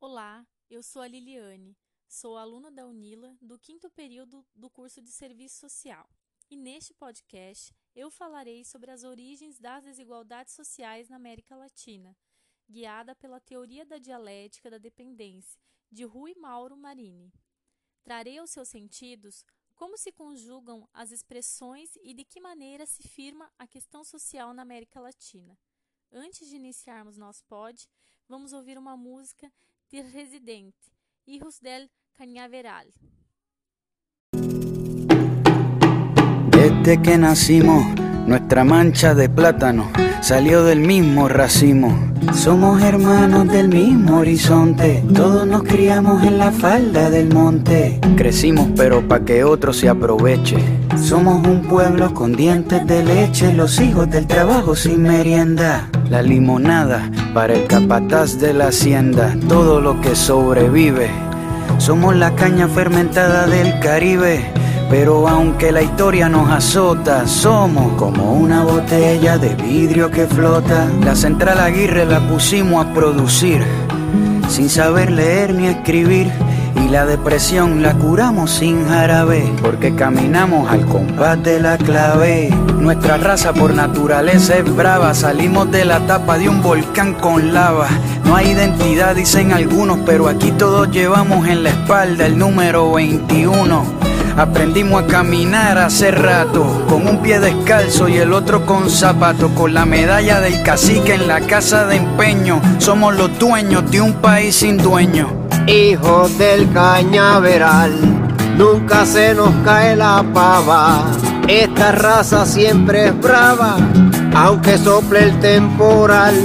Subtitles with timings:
[0.00, 1.76] Olá, eu sou a Liliane,
[2.06, 6.08] sou aluna da Unila do quinto período do curso de Serviço Social.
[6.48, 12.16] E neste podcast eu falarei sobre as origens das desigualdades sociais na América Latina,
[12.70, 17.32] guiada pela teoria da dialética da dependência de Rui Mauro Marini.
[18.04, 19.44] Trarei aos seus sentidos
[19.74, 24.62] como se conjugam as expressões e de que maneira se firma a questão social na
[24.62, 25.58] América Latina.
[26.12, 27.88] Antes de iniciarmos nosso pod,
[28.28, 29.52] vamos ouvir uma música
[29.90, 30.92] de Residente,
[31.24, 32.92] Hijos del Cañaveral.
[36.88, 37.84] Que nacimos,
[38.26, 39.90] nuestra mancha de plátano
[40.22, 41.94] salió del mismo racimo.
[42.32, 48.00] Somos hermanos del mismo horizonte, todos nos criamos en la falda del monte.
[48.16, 50.56] Crecimos pero pa' que otro se aproveche.
[50.96, 55.90] Somos un pueblo con dientes de leche, los hijos del trabajo sin merienda.
[56.08, 61.10] La limonada para el capataz de la hacienda, todo lo que sobrevive.
[61.76, 64.57] Somos la caña fermentada del Caribe.
[64.90, 70.88] Pero aunque la historia nos azota, somos como una botella de vidrio que flota.
[71.04, 73.62] La central Aguirre la pusimos a producir,
[74.48, 76.32] sin saber leer ni escribir.
[76.82, 82.48] Y la depresión la curamos sin jarabe, porque caminamos al compás de la clave.
[82.78, 87.88] Nuestra raza por naturaleza es brava, salimos de la tapa de un volcán con lava.
[88.24, 93.97] No hay identidad, dicen algunos, pero aquí todos llevamos en la espalda el número 21.
[94.38, 99.74] Aprendimos a caminar hace rato, con un pie descalzo y el otro con zapato, con
[99.74, 102.60] la medalla del cacique en la casa de empeño.
[102.78, 105.26] Somos los dueños de un país sin dueño.
[105.66, 107.90] Hijos del cañaveral,
[108.56, 111.02] nunca se nos cae la pava.
[111.48, 113.76] Esta raza siempre es brava,
[114.36, 116.36] aunque sople el temporal,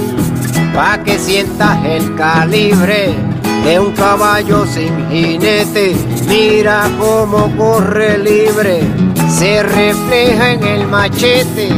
[0.74, 3.33] pa' que sientas el calibre
[3.64, 5.96] de un caballo sin jinete.
[6.28, 8.82] Mira cómo corre libre,
[9.28, 11.68] se refleja en el machete.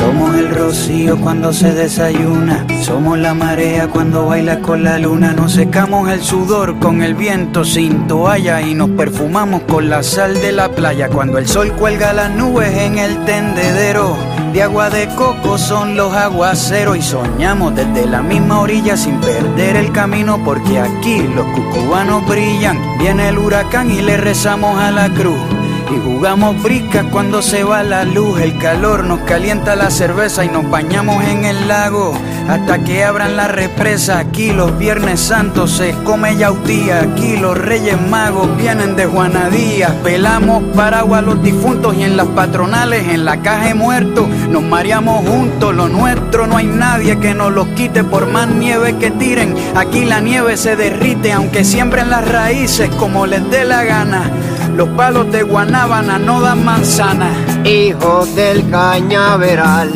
[0.00, 5.52] Somos el rocío cuando se desayuna, somos la marea cuando baila con la luna, nos
[5.52, 10.52] secamos el sudor con el viento sin toalla y nos perfumamos con la sal de
[10.52, 14.16] la playa cuando el sol cuelga las nubes en el tendedero.
[14.54, 19.76] De agua de coco son los aguaceros y soñamos desde la misma orilla sin perder
[19.76, 22.78] el camino porque aquí los cucubanos brillan.
[22.98, 25.59] Viene el huracán y le rezamos a la cruz.
[25.92, 30.48] Y jugamos briscas cuando se va la luz, el calor nos calienta la cerveza y
[30.48, 32.12] nos bañamos en el lago
[32.48, 34.18] hasta que abran la represa.
[34.18, 39.90] Aquí los Viernes Santos se come yautía, aquí los Reyes Magos vienen de Juanadías.
[40.04, 45.28] Pelamos paraguas los difuntos y en las patronales, en la caja de muertos, nos mareamos
[45.28, 45.74] juntos.
[45.74, 49.56] Lo nuestro no hay nadie que nos los quite por más nieve que tiren.
[49.74, 54.30] Aquí la nieve se derrite aunque siembren las raíces como les dé la gana.
[54.76, 57.30] Los palos de Guanábana no dan manzana.
[57.64, 59.90] Hijos del cañaveral,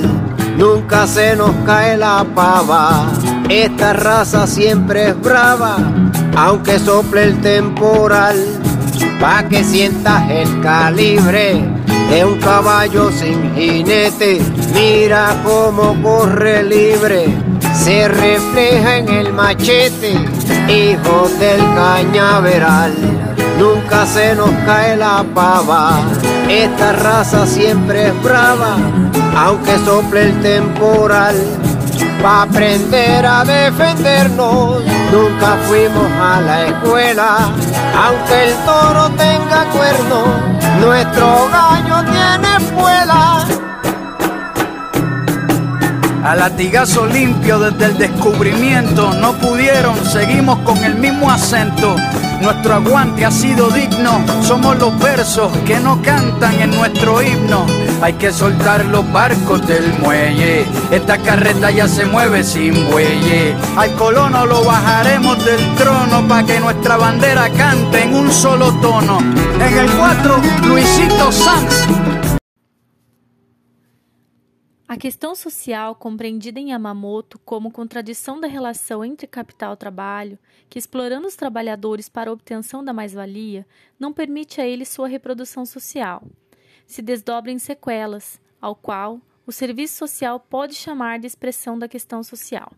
[0.58, 3.06] nunca se nos cae la pava.
[3.48, 5.76] Esta raza siempre es brava,
[6.36, 8.36] aunque sople el temporal.
[9.20, 11.64] Pa' que sientas el calibre
[12.10, 14.40] de un caballo sin jinete.
[14.74, 17.26] Mira cómo corre libre,
[17.72, 20.12] se refleja en el machete.
[20.68, 22.92] Hijos del cañaveral
[23.58, 26.00] nunca se nos cae la pava.
[26.48, 28.76] Esta raza siempre es brava,
[29.36, 31.36] aunque sople el temporal.
[32.22, 34.82] Pa' aprender a defendernos,
[35.12, 37.36] nunca fuimos a la escuela.
[38.04, 40.24] Aunque el toro tenga cuerno,
[40.80, 43.53] nuestro gallo tiene espuela.
[46.24, 51.96] A latigazo limpio desde el descubrimiento, no pudieron, seguimos con el mismo acento.
[52.40, 57.66] Nuestro aguante ha sido digno, somos los versos que no cantan en nuestro himno.
[58.00, 63.54] Hay que soltar los barcos del muelle, esta carreta ya se mueve sin bueye.
[63.76, 69.18] Al colono lo bajaremos del trono para que nuestra bandera cante en un solo tono.
[69.60, 72.33] En el 4, Luisito Sanz.
[74.94, 80.38] A questão social, compreendida em Yamamoto como contradição da relação entre capital e trabalho,
[80.70, 83.66] que explorando os trabalhadores para a obtenção da mais-valia,
[83.98, 86.22] não permite a eles sua reprodução social.
[86.86, 92.22] Se desdobra em sequelas, ao qual o serviço social pode chamar de expressão da questão
[92.22, 92.70] social.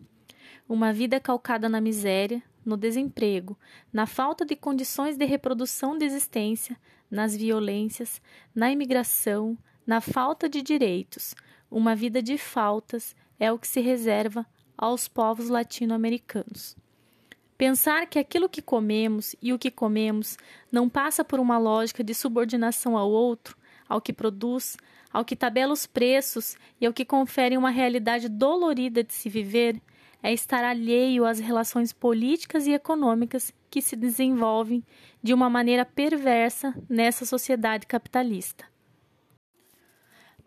[0.67, 3.55] Uma vida calcada na miséria, no desemprego,
[3.93, 6.79] na falta de condições de reprodução de existência,
[7.11, 8.19] nas violências,
[8.55, 9.55] na imigração,
[9.85, 11.35] na falta de direitos,
[11.69, 14.45] uma vida de faltas é o que se reserva
[14.77, 16.75] aos povos latino-americanos.
[17.57, 20.37] Pensar que aquilo que comemos e o que comemos
[20.71, 23.57] não passa por uma lógica de subordinação ao outro,
[23.89, 24.77] ao que produz,
[25.11, 29.81] ao que tabela os preços e ao que confere uma realidade dolorida de se viver,
[30.21, 34.83] é estar alheio às relações políticas e econômicas que se desenvolvem
[35.21, 38.65] de uma maneira perversa nessa sociedade capitalista.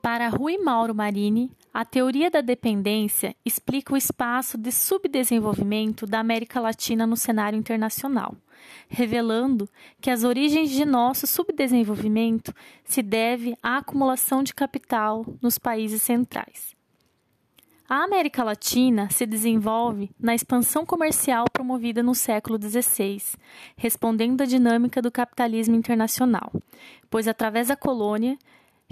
[0.03, 6.59] Para Rui Mauro Marini, a teoria da dependência explica o espaço de subdesenvolvimento da América
[6.59, 8.35] Latina no cenário internacional,
[8.89, 9.69] revelando
[10.01, 16.75] que as origens de nosso subdesenvolvimento se deve à acumulação de capital nos países centrais.
[17.87, 23.21] A América Latina se desenvolve na expansão comercial promovida no século XVI,
[23.77, 26.53] respondendo à dinâmica do capitalismo internacional,
[27.11, 28.39] pois através da colônia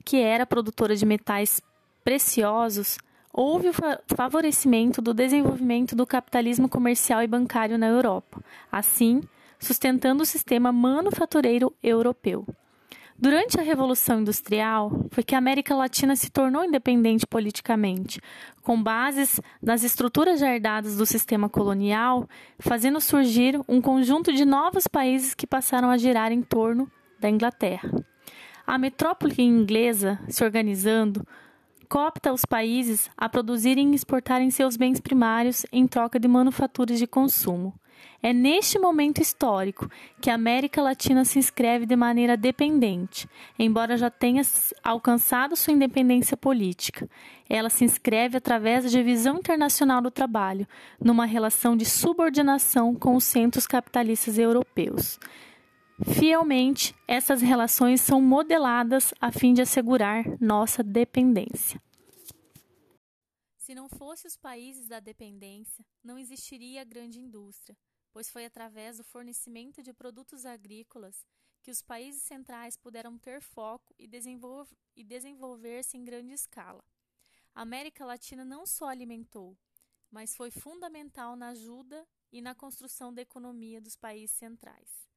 [0.05, 1.61] que era produtora de metais
[2.05, 2.99] preciosos,
[3.33, 3.73] houve o
[4.17, 9.21] favorecimento do desenvolvimento do capitalismo comercial e bancário na Europa, assim
[9.59, 12.47] sustentando o sistema manufatureiro europeu.
[13.21, 18.21] Durante a Revolução Industrial, foi que a América Latina se tornou independente politicamente,
[18.63, 22.29] com bases nas estruturas já herdadas do sistema colonial,
[22.61, 27.91] fazendo surgir um conjunto de novos países que passaram a girar em torno da Inglaterra.
[28.69, 31.27] A metrópole inglesa, se organizando,
[31.89, 37.07] coopta os países a produzirem e exportarem seus bens primários em troca de manufaturas de
[37.07, 37.73] consumo.
[38.23, 39.89] É neste momento histórico
[40.21, 43.27] que a América Latina se inscreve de maneira dependente,
[43.59, 44.43] embora já tenha
[44.85, 47.09] alcançado sua independência política.
[47.49, 50.69] Ela se inscreve através da divisão internacional do trabalho,
[51.03, 55.19] numa relação de subordinação com os centros capitalistas europeus.
[56.05, 61.83] Fielmente, essas relações são modeladas a fim de assegurar nossa dependência.
[63.57, 67.77] Se não fosse os países da dependência, não existiria a grande indústria,
[68.13, 71.27] pois foi através do fornecimento de produtos agrícolas
[71.63, 76.85] que os países centrais puderam ter foco e, desenvolver, e desenvolver-se em grande escala.
[77.53, 79.59] A América Latina não só alimentou,
[80.11, 85.08] mas foi fundamental na ajuda e na construção da economia dos países centrais.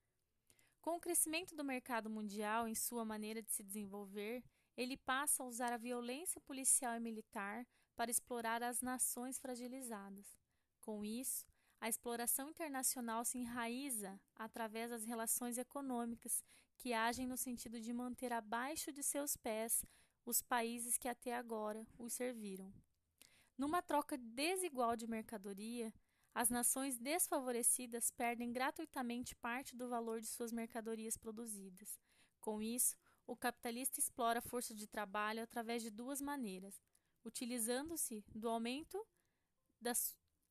[0.81, 4.43] Com o crescimento do mercado mundial em sua maneira de se desenvolver,
[4.75, 10.35] ele passa a usar a violência policial e militar para explorar as nações fragilizadas.
[10.79, 11.45] Com isso,
[11.79, 16.43] a exploração internacional se enraiza através das relações econômicas
[16.77, 19.85] que agem no sentido de manter abaixo de seus pés
[20.25, 22.73] os países que até agora os serviram.
[23.55, 25.93] Numa troca desigual de mercadoria,
[26.33, 31.99] as nações desfavorecidas perdem gratuitamente parte do valor de suas mercadorias produzidas.
[32.39, 32.95] Com isso,
[33.27, 36.81] o capitalista explora a força de trabalho através de duas maneiras:
[37.23, 39.05] utilizando-se do aumento
[39.79, 39.91] da,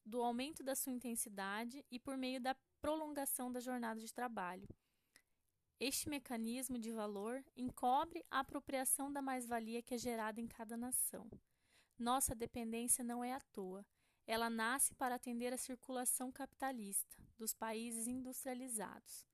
[0.04, 4.68] do aumento da sua intensidade e por meio da prolongação da jornada de trabalho.
[5.78, 11.30] Este mecanismo de valor encobre a apropriação da mais-valia que é gerada em cada nação.
[11.98, 13.84] Nossa dependência não é à toa
[14.30, 19.26] ela nasce para atender a circulação capitalista dos países industrializados.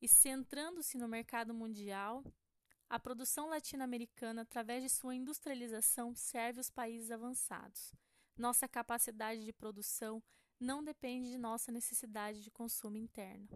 [0.00, 2.22] E centrando-se no mercado mundial,
[2.88, 7.92] a produção latino-americana, através de sua industrialização, serve os países avançados.
[8.38, 10.22] Nossa capacidade de produção
[10.60, 13.48] não depende de nossa necessidade de consumo interno.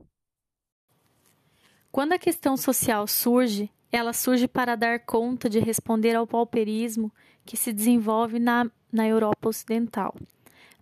[1.93, 7.15] Quando a questão social surge, ela surge para dar conta de responder ao pauperismo
[7.47, 10.17] que se desenvolve na, na Europa Ocidental.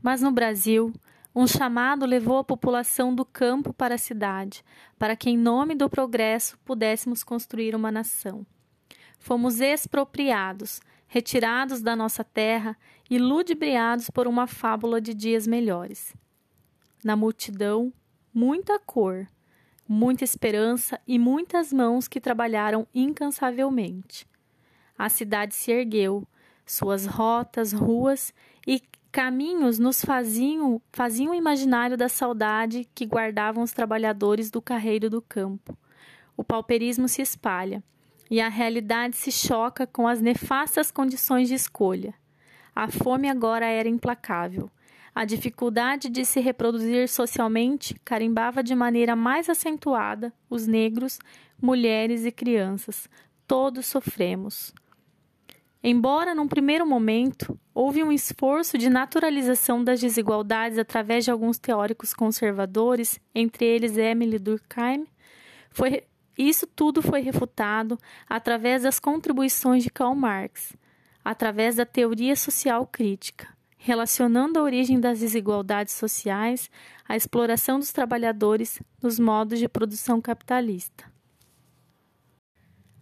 [0.03, 0.93] Mas no Brasil,
[1.35, 4.65] um chamado levou a população do campo para a cidade,
[4.99, 8.47] para que, em nome do progresso, pudéssemos construir uma nação.
[9.19, 12.77] Fomos expropriados, retirados da nossa terra
[13.11, 16.15] e ludibriados por uma fábula de dias melhores.
[17.05, 17.93] Na multidão,
[18.33, 19.27] muita cor,
[19.87, 24.27] muita esperança e muitas mãos que trabalharam incansavelmente.
[24.97, 26.27] A cidade se ergueu,
[26.67, 28.35] suas rotas, ruas
[28.67, 35.09] e Caminhos nos faziam, faziam o imaginário da saudade que guardavam os trabalhadores do carreiro
[35.09, 35.77] do campo.
[36.37, 37.83] O pauperismo se espalha
[38.31, 42.15] e a realidade se choca com as nefastas condições de escolha.
[42.75, 44.71] A fome agora era implacável.
[45.15, 51.19] A dificuldade de se reproduzir socialmente carimbava de maneira mais acentuada os negros,
[51.61, 53.09] mulheres e crianças.
[53.47, 54.73] Todos sofremos.
[55.83, 62.13] Embora, num primeiro momento, houve um esforço de naturalização das desigualdades através de alguns teóricos
[62.13, 65.07] conservadores, entre eles Emily Durkheim,
[65.71, 66.03] foi,
[66.37, 67.97] isso tudo foi refutado
[68.29, 70.75] através das contribuições de Karl Marx,
[71.25, 76.69] através da teoria social crítica, relacionando a origem das desigualdades sociais
[77.09, 81.18] à exploração dos trabalhadores nos modos de produção capitalista.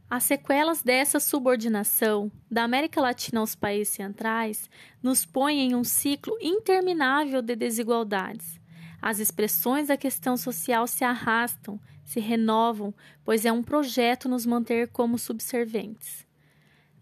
[0.09, 4.71] As sequelas dessa subordinação da América Latina aos países centrais
[5.03, 8.61] nos põem em um ciclo interminável de desigualdades.
[9.03, 12.95] As expressões da questão social se arrastam, se renovam,
[13.25, 16.25] pois é um projeto nos manter como subserventes.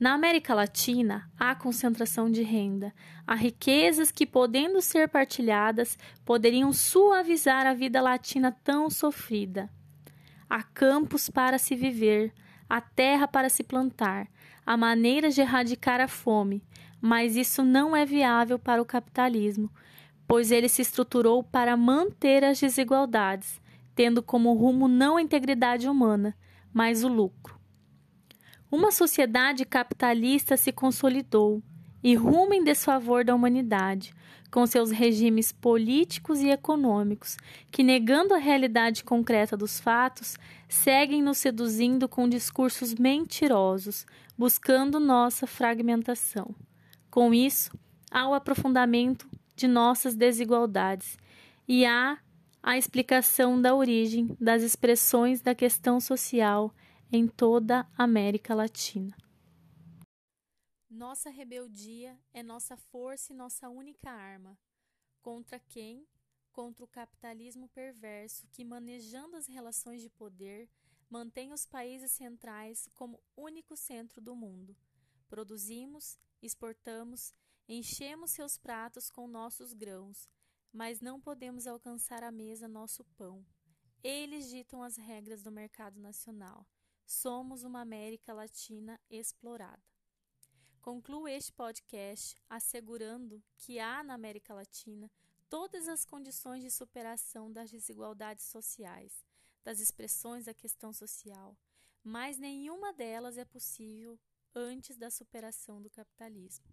[0.00, 2.92] Na América Latina, há concentração de renda,
[3.26, 9.70] há riquezas que, podendo ser partilhadas, poderiam suavizar a vida latina tão sofrida.
[10.48, 12.32] Há campos para se viver,
[12.74, 14.26] a terra para se plantar,
[14.66, 16.60] há maneiras de erradicar a fome,
[17.00, 19.70] mas isso não é viável para o capitalismo,
[20.26, 23.60] pois ele se estruturou para manter as desigualdades,
[23.94, 26.36] tendo como rumo não a integridade humana,
[26.72, 27.56] mas o lucro.
[28.68, 31.62] Uma sociedade capitalista se consolidou
[32.02, 34.12] e rumo em desfavor da humanidade,
[34.54, 37.36] com seus regimes políticos e econômicos,
[37.72, 40.36] que, negando a realidade concreta dos fatos,
[40.68, 44.06] seguem nos seduzindo com discursos mentirosos,
[44.38, 46.54] buscando nossa fragmentação.
[47.10, 47.76] Com isso,
[48.08, 51.18] há o aprofundamento de nossas desigualdades
[51.66, 52.16] e há
[52.62, 56.72] a explicação da origem das expressões da questão social
[57.10, 59.23] em toda a América Latina.
[60.94, 64.56] Nossa rebeldia é nossa força e nossa única arma.
[65.20, 66.06] Contra quem?
[66.52, 70.70] Contra o capitalismo perverso que, manejando as relações de poder,
[71.10, 74.76] mantém os países centrais como único centro do mundo.
[75.28, 77.34] Produzimos, exportamos,
[77.68, 80.30] enchemos seus pratos com nossos grãos,
[80.72, 83.44] mas não podemos alcançar à mesa nosso pão.
[84.00, 86.64] Eles ditam as regras do mercado nacional.
[87.04, 89.93] Somos uma América Latina explorada.
[90.84, 95.10] Concluo este podcast assegurando que há na América Latina
[95.48, 99.24] todas as condições de superação das desigualdades sociais,
[99.64, 101.56] das expressões da questão social,
[102.02, 104.20] mas nenhuma delas é possível
[104.54, 106.66] antes da superação do capitalismo.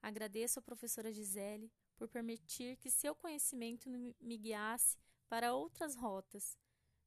[0.00, 4.96] Agradeço à professora Gisele por permitir que seu conhecimento me guiasse
[5.28, 6.56] para outras rotas,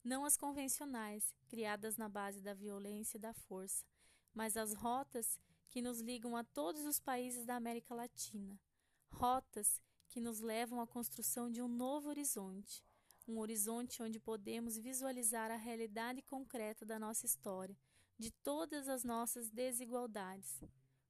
[0.03, 3.83] não as convencionais, criadas na base da violência e da força,
[4.31, 8.59] mas as rotas que nos ligam a todos os países da América Latina,
[9.11, 12.83] rotas que nos levam à construção de um novo horizonte,
[13.27, 17.77] um horizonte onde podemos visualizar a realidade concreta da nossa história,
[18.17, 20.63] de todas as nossas desigualdades,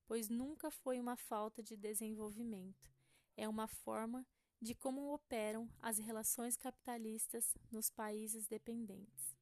[0.08, 2.90] pois nunca foi uma falta de desenvolvimento,
[3.38, 4.26] é uma forma
[4.62, 9.35] de como operam as relações capitalistas nos países dependentes.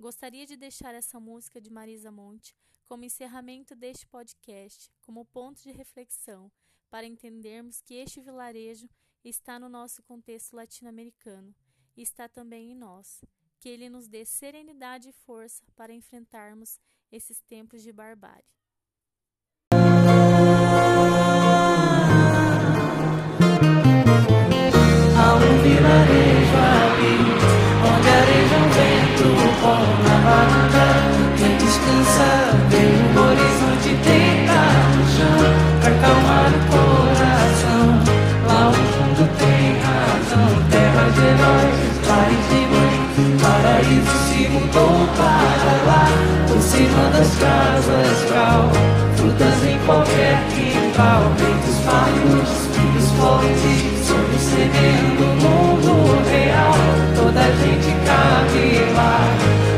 [0.00, 5.72] Gostaria de deixar essa música de Marisa Monte como encerramento deste podcast, como ponto de
[5.72, 6.50] reflexão,
[6.88, 8.88] para entendermos que este vilarejo
[9.22, 11.54] está no nosso contexto latino-americano
[11.94, 13.22] e está também em nós.
[13.58, 16.80] Que ele nos dê serenidade e força para enfrentarmos
[17.12, 18.59] esses tempos de barbárie.
[51.28, 55.90] Muitos fatos, muitos fortes, observando o mundo
[56.30, 56.74] real.
[57.14, 59.16] Toda a gente cabe lá,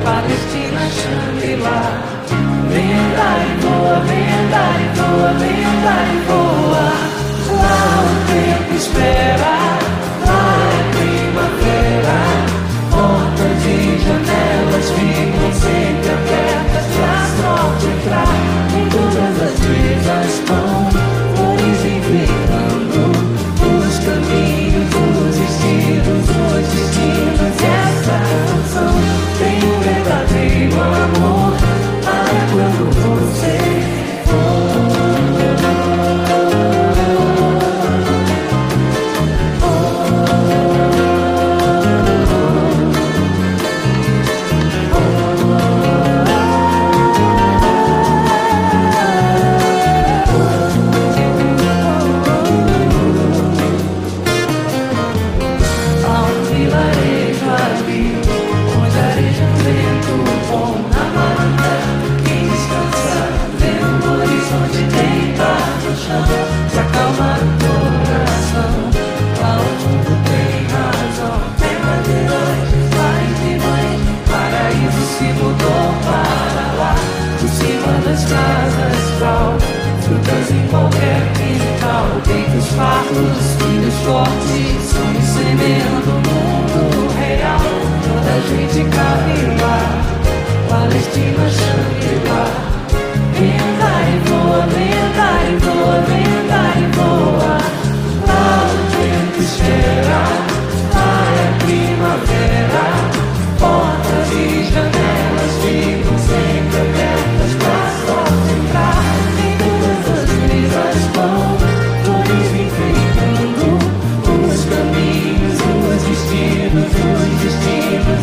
[0.04, 1.82] Palestina, Shangri-La.
[2.68, 4.26] Vem andar e boa, vem
[4.80, 5.62] e boa, vem
[6.08, 6.84] e boa.
[7.60, 9.41] Lá o tempo espera.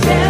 [0.02, 0.29] tell